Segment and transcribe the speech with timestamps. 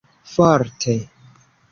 [0.33, 0.95] forte